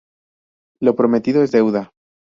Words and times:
Lo 0.81 0.95
prometido 0.95 1.43
es 1.43 1.51
deuda 1.51 1.91